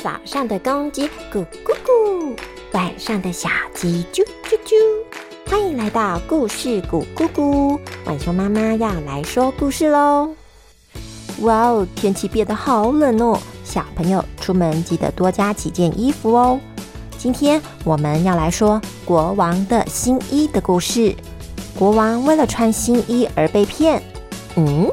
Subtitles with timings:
[0.00, 2.36] 早上的公鸡咕咕咕，
[2.70, 5.50] 晚上的小鸡啾啾啾。
[5.50, 7.76] 欢迎来到故事咕咕咕，
[8.06, 10.32] 晚熊妈妈要来说故事喽。
[11.40, 16.60] 哇哦，天气变得好冷哦，小朋友出门记得多加几件衣服哦。
[17.18, 21.12] 今天我们要来说国王的新衣的故事。
[21.76, 24.00] 国王为了穿新衣而被骗，
[24.54, 24.88] 嗯，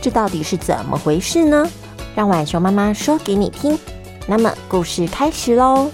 [0.00, 1.68] 这到底是怎么回事呢？
[2.14, 3.78] 让晚熊妈妈说给你听。
[4.28, 5.88] 那么，故事开始喽。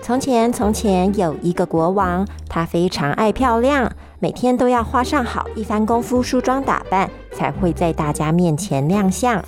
[0.00, 3.90] 从前，从前有一个国王，他非常爱漂亮，
[4.20, 9.44] 每天都要花上好一番功夫梳妆打扮，才会在大家面前亮相。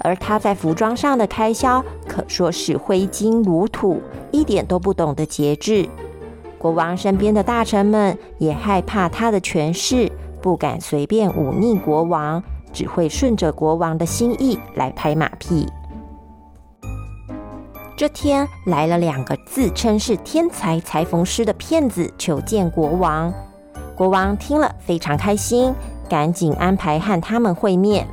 [0.00, 5.88] 而他在服装上的开销，可说是挥金如土，一点都不懂得节制。
[6.66, 10.10] 国王身边的大臣们也害怕他的权势，
[10.42, 15.64] 不敢随便忤逆国王，只会顺着国王的心意来拍马屁。
[17.96, 23.32] 这天来了两个自称是天才裁缝师的骗子求见国王，
[23.94, 25.72] 国王听了非常开心，
[26.08, 28.08] 赶紧安排和他们会面。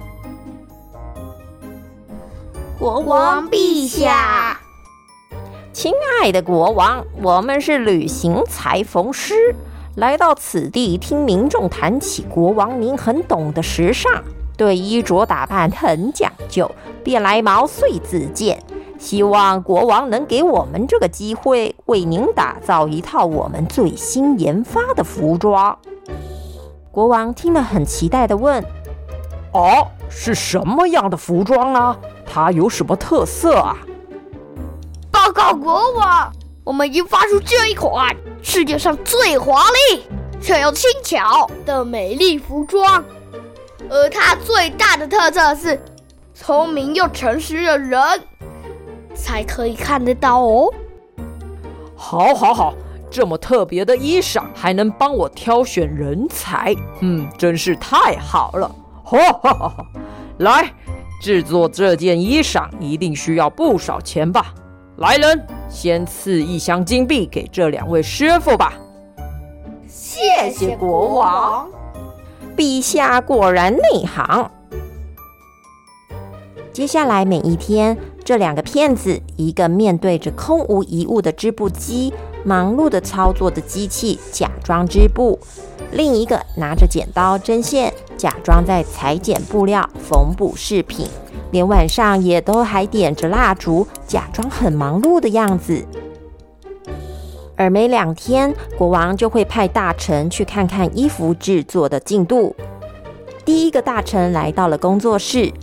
[2.77, 4.62] 国王陛下。
[5.73, 9.55] 亲爱的国王，我们是旅行裁缝师，
[9.95, 14.23] 来到此地听民众谈起国王您很懂得时尚，
[14.55, 16.69] 对衣着打扮很讲究，
[17.03, 18.61] 便来毛遂自荐，
[18.99, 25.75] 希望国王能给我们这个机会，为您打造一套我们最新研发的服装。
[26.91, 28.63] 国王听了很期待的问
[29.51, 31.97] ：“哦，是什么样的服装呢？
[32.27, 33.75] 它有什么特色啊？”
[35.23, 36.29] 报告国王，
[36.65, 40.03] 我们已经发出这一款世界上最华丽
[40.41, 43.01] 却又轻巧的美丽服装，
[43.89, 45.81] 而它最大的特色是
[46.33, 48.01] 聪明又诚实的人
[49.15, 50.69] 才可以看得到哦。
[51.95, 52.73] 好，好，好，
[53.09, 58.69] 这么特别的衣裳还能帮我挑选人才，嗯，真是太好了。
[59.05, 59.85] 哈哈哈！
[60.39, 60.69] 来，
[61.21, 64.53] 制作这件衣裳一定需要不少钱吧？
[64.97, 68.73] 来人，先赐一箱金币给这两位师傅吧。
[69.87, 71.67] 谢谢国王，
[72.55, 74.51] 陛下果然内行。
[76.71, 82.13] 接下来每一天，这两个骗子，一个面对着空无一物的织布机，
[82.45, 85.39] 忙碌的操作着机器，假装织布；
[85.91, 91.07] 另一个拿着剪刀、针线，假装在裁剪布料、缝补饰品。
[91.53, 95.85] 连晚上也都还点着蜡烛，假装很忙碌的样子。
[97.55, 102.55] 而每两天，国王就会派大臣去看看衣服制作的进度。
[103.45, 105.53] 第一个大臣来到了工作室，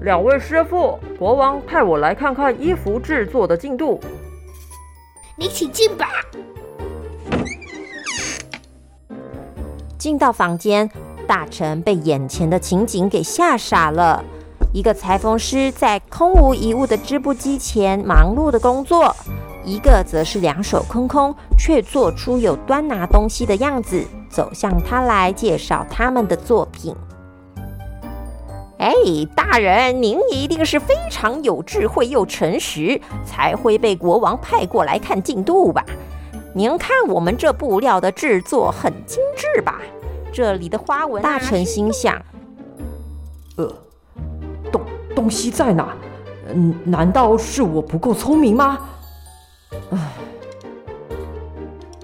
[0.00, 4.00] 两位师傅，国王派我来看看衣服制作的进度。
[5.36, 6.08] 你请进吧。
[9.98, 10.90] 进到房间。
[11.28, 14.24] 大臣被眼前的情景给吓傻了。
[14.72, 19.14] 一个裁缝师在空无一物的织布机前忙碌的工作，
[19.64, 26.94] 一个则是两手空空，却做出有端拿东西的样子，走向他来介绍他们的作品。
[28.78, 28.92] 哎，
[29.34, 35.84] 大人，您一定是非常有智慧又诚实，才会被国王派过来看进度吧？
[36.54, 39.80] 您看我们这布料的制作很精致吧？
[40.32, 42.20] 这里的花纹，大臣心想
[43.56, 43.72] ：“呃，
[44.70, 44.82] 东
[45.14, 45.96] 东西在哪？
[46.52, 48.78] 嗯，难道是我不够聪明吗？”
[49.90, 49.98] 唉，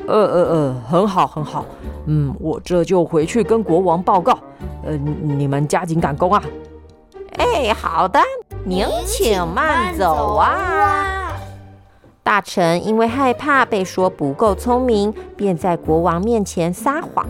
[0.07, 1.65] 呃呃呃，很好很好，
[2.07, 4.39] 嗯，我这就回去跟国王报告。
[4.85, 6.43] 呃，你们加紧赶工啊！
[7.39, 8.21] 哎，好的，
[8.65, 11.33] 您请慢走啊。
[12.23, 17.27] 大臣因为害怕被说不够聪明，便在国王面前撒谎。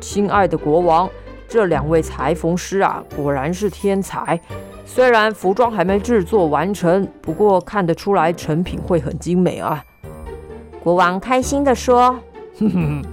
[0.00, 1.08] 亲爱的国王，
[1.48, 4.40] 这两位裁缝师啊，果然是天才。
[4.84, 9.84] 虽然服装还没制作完成，不过看得出来成品会很精美啊。
[10.82, 12.18] 国王开心地说
[12.58, 13.04] ：“哼哼，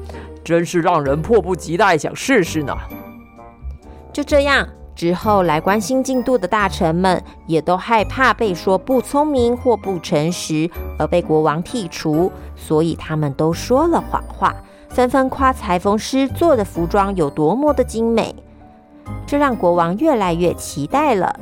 [0.44, 2.74] 真是让人迫不及待想试试呢。”
[4.14, 4.66] 就这样，
[4.96, 14.56] 之后来关心进度的大臣们也都害怕被说不聪明或不诚实而被国王剔除，所以他们都说了谎话。
[14.96, 18.34] 纷纷夸裁缝师做的服装有多么的精美，
[19.28, 21.38] 这让国王越来越期待了。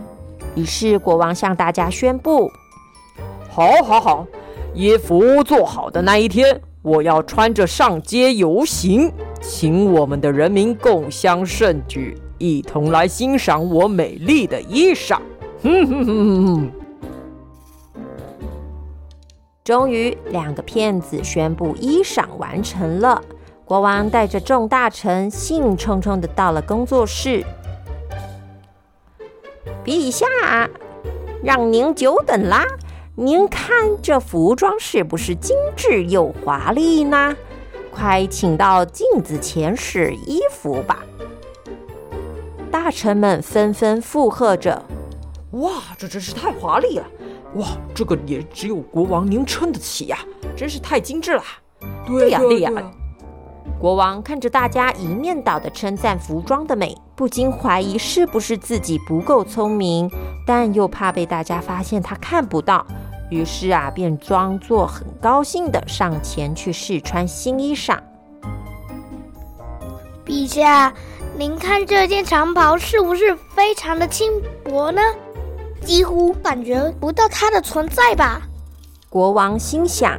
[0.55, 2.49] 于是国王向大家宣布
[3.51, 4.25] ：“好，好，好，
[4.73, 15.19] 衣服做好的那一天，我要穿着上街游行，请我们的人民共襄盛举，一同来欣赏我美丽的衣裳。
[15.61, 16.71] 哼哼哼哼！
[19.63, 23.21] 终于，两个骗子宣布衣裳完成了。
[23.65, 27.43] 国王带着众大臣兴冲冲的到了工作室。
[29.85, 30.27] 陛下，
[31.43, 32.65] 让您久等啦！
[33.15, 37.35] 您看这服装是不是精致又华丽呢？
[37.91, 40.99] 快请到镜子前试衣服吧！
[42.71, 44.83] 大臣们纷纷附和着
[45.51, 47.05] ：“哇，这真是太华丽了！
[47.55, 50.17] 哇，这个也只有国王您撑得起呀！
[50.55, 51.43] 真是太精致了！
[52.05, 52.71] 对呀，对呀。”
[53.83, 60.09] 国王看着大家一面倒的称赞服装的美，不禁怀疑是不是自己不够聪明，
[60.47, 62.87] 但又怕被大家发现他看不到，
[63.29, 67.99] 于是啊，便装作很高兴的上前去试穿新衣裳。
[70.25, 70.93] 陛下，
[71.37, 74.31] 您看这件长袍是不是非常的轻
[74.63, 75.01] 薄呢？
[75.81, 78.43] 几乎感觉不到它的存在吧？
[79.09, 80.17] 国王心想。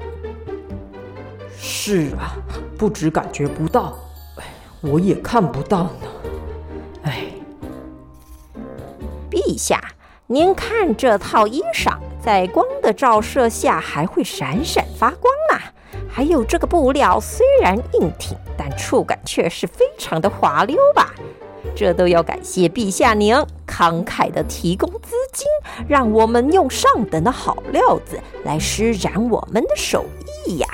[1.58, 2.36] 是啊，
[2.76, 3.96] 不止感觉不到，
[4.36, 4.44] 哎，
[4.80, 6.08] 我也看不到呢。
[7.02, 7.24] 哎，
[9.30, 9.80] 陛下，
[10.26, 15.58] 您看这套衣裳，在光的照射下还会闪闪发光呢。
[16.08, 21.14] 还有这个布料，虽然硬挺，但触感却是非常的滑溜吧？
[21.74, 23.34] 这都要感谢陛下您
[23.66, 25.46] 慷慨的提供资金，
[25.88, 30.04] 让我们用上等的好料子来施展我们的手
[30.46, 30.68] 艺呀。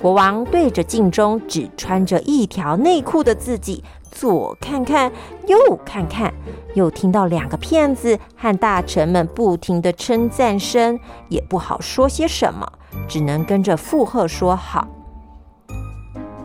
[0.00, 5.12] 国王对着镜中只穿着一条内裤的自己左看看
[5.46, 6.32] 右看看，
[6.74, 10.98] 又听到两个骗子和大臣们不停的称赞声，
[11.28, 12.72] 也不好说些什么，
[13.08, 14.86] 只能跟着附和说好。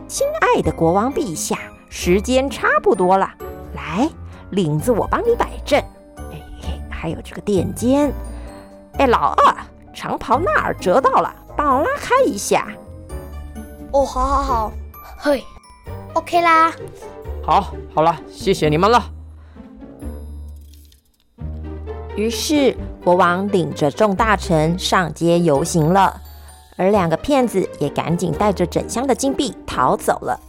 [0.08, 1.56] 亲爱的国王陛下，
[1.88, 3.30] 时间差不多了，
[3.74, 4.08] 来，
[4.50, 5.80] 领子我帮你摆正。
[6.32, 8.12] 哎，还有这个垫肩。
[8.98, 9.56] 哎，老二，
[9.92, 12.68] 长袍那儿折到了，帮我拉开一下。
[13.94, 14.72] 哦，好，好，好，
[15.18, 15.44] 嘿
[16.14, 16.72] ，OK 啦，
[17.44, 19.00] 好，好了，谢谢你们了。
[22.16, 26.20] 于是国王领着众大臣上街游行了，
[26.76, 30.40] 而两个骗子也赶紧带着整箱的金币逃走了。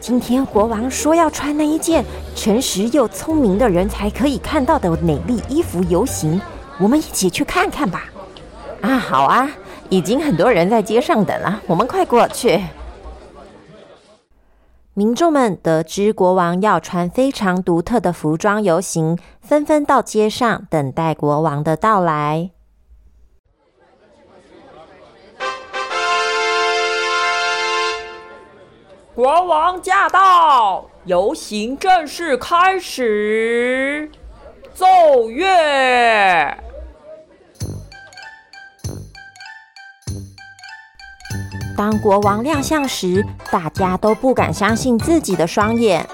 [0.00, 2.04] 今天国王说要穿那一件
[2.34, 6.40] 诚实又聪明的人才可以看到的美丽衣服游行，
[6.80, 8.06] 我们一起去看看吧。
[8.82, 9.48] 啊，好啊，
[9.88, 12.60] 已经很多人在街上等了，我们快过去。
[14.94, 22.50] 民众们得知国王要穿非常独特的服装游行，纷纷到街上等待国王的到来。
[29.14, 34.10] 国王驾到，游行正式开始，
[34.74, 34.86] 奏
[35.30, 36.56] 乐。
[41.82, 46.08] 当国王亮相时，大家都不敢相信自己的双眼。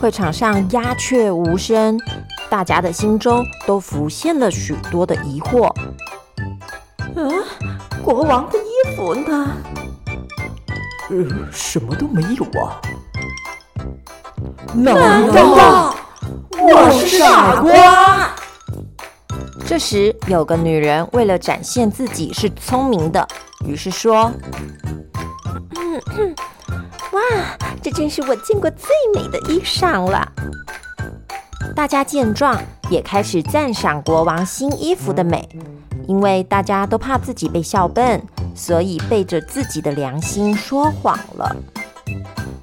[0.00, 2.00] 会场上鸦雀无声，
[2.48, 5.66] 大家的心中都浮现了许多的疑惑。
[5.66, 7.28] 啊，
[8.02, 9.48] 国王的衣服呢？
[11.10, 11.16] 呃，
[11.52, 12.80] 什么都没有啊！
[14.72, 15.94] 难道
[16.52, 18.30] 我是傻瓜？
[19.66, 23.28] 这时，有个女人为了展现自己是聪明的，
[23.66, 24.32] 于是说。
[27.34, 30.32] 啊，这真是我见过最美的衣裳了！
[31.74, 32.60] 大家见状，
[32.90, 35.48] 也开始赞赏国王新衣服的美。
[36.08, 38.20] 因为大家都怕自己被笑笨，
[38.52, 41.54] 所以背着自己的良心说谎了。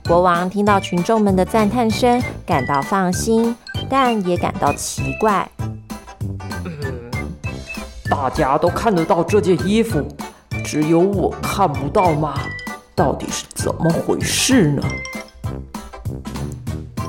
[0.05, 3.55] 国王听到群众们的赞叹声，感到放心，
[3.89, 5.49] 但也感到奇怪。
[8.09, 10.05] 大家都看得到这件衣服，
[10.65, 12.37] 只有我看不到吗？
[12.95, 14.81] 到底是怎么回事呢？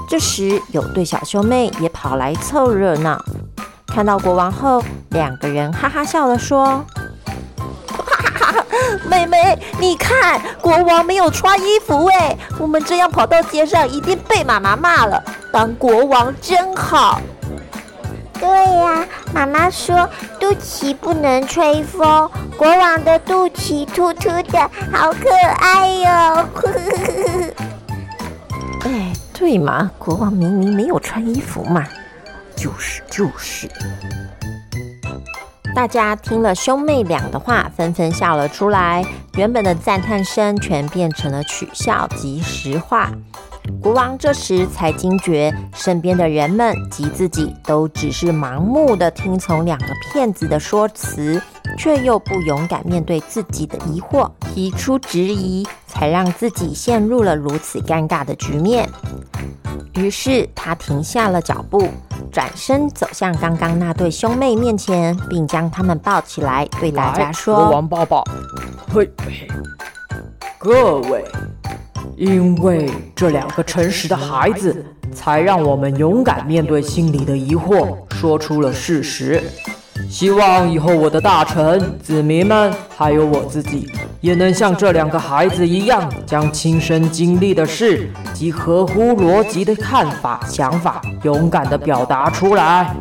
[0.08, 3.24] 这时，有对小兄妹也跑来凑热闹。
[3.86, 6.84] 看到国王后，两个人哈哈笑了，说
[7.86, 8.64] ：“哈 哈
[9.08, 12.36] 妹妹，你看，国王没有穿衣服哎！
[12.58, 15.22] 我们这样跑到街上，一定被妈妈骂了。
[15.52, 17.20] 当国王真好。”
[18.40, 20.08] 对呀，妈妈说
[20.40, 24.58] 肚脐不能吹风，国王的肚脐凸凸的，
[24.92, 26.48] 好可爱哟！
[28.82, 31.86] 哎，对嘛，国王明明没有穿衣服嘛。
[32.56, 33.68] 就是就是。
[35.72, 39.06] 大家听了兄妹俩的话，纷纷笑了出来。
[39.36, 43.12] 原本的赞叹声全变成了取笑及实话。
[43.80, 51.40] 国王这时才惊觉，身边的人们及自己都只是盲目的听从两个骗子的说辞，
[51.78, 58.86] 却又不勇敢面对自己的疑惑，提出质疑，才让自己陷入了如此尴尬的局面。
[59.94, 61.88] 于是他停下了脚步。
[62.30, 68.22] 转身走向刚刚那对兄妹面前，并将他们抱起来，对大家说：“国王抱抱，
[68.92, 69.48] 嘿嘿，
[70.58, 71.24] 各位，
[72.16, 79.42] 因为这两个诚实的孩子，才让我们勇敢面对心里的疑惑，说出了事实。”
[80.10, 83.90] 希望以后我的大臣、子民们，还有我自己，
[84.20, 92.94] 也能像这两个孩子一样，将亲身经历的事及合乎逻辑的看法、想法，勇敢地表达出来。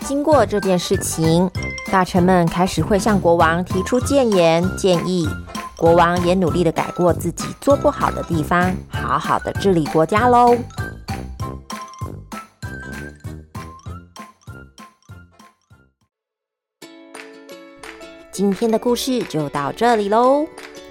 [0.00, 1.50] 经过这件事情，
[1.90, 5.28] 大臣们开始会向国王提出谏言、建议，
[5.76, 10.56] 国王也努力地改过自己做不好的地方，好好的治理国家喽。
[18.36, 20.46] 今天的故事就到这里喽。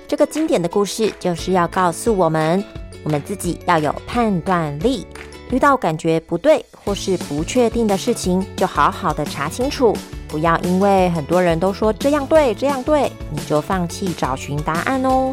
[0.07, 2.63] 这个经典的故事就是要告诉我们，
[3.03, 5.05] 我们自己要有判断力。
[5.51, 9.95] 遇到感觉不对或是不确定的事情，就好好的查清楚，
[10.27, 15.31] 不要因为很多人都说这样对这样对，你就放弃找寻答案哦。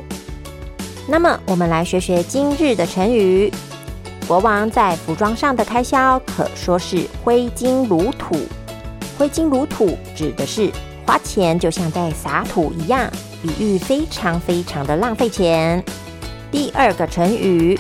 [1.08, 3.50] 那么，我们来学学今日的成语。
[4.28, 8.36] 国王在服装上的开销可说是挥金如土。
[9.16, 10.70] 挥金如土指的是。
[11.04, 13.10] 花钱就像在撒土一样，
[13.42, 15.82] 比喻非常非常的浪费钱。
[16.50, 17.78] 第二个成语，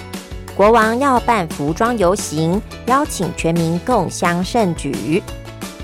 [0.56, 5.22] 国王要办服装游行，邀请全民共襄盛举。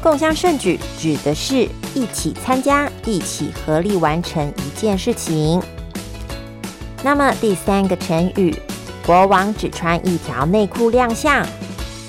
[0.03, 5.63] 共襄盛举指的是一起参加，一起合力完成一件事情。
[7.03, 8.55] 那么第三个成语，
[9.07, 11.47] 国王只穿一条内裤亮相，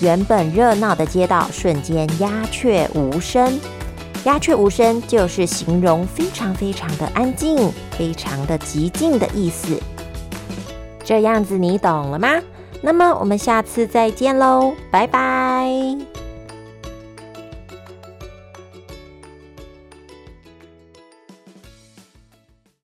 [0.02, 3.60] 原本热闹的街道瞬间鸦雀无声。
[4.26, 9.82] 鸦雀无声，就是形容非常非常的安静，非常的寂静的意思。
[11.04, 12.42] 这样子你懂了吗？
[12.82, 16.09] 那么我们下次再见喽，拜拜。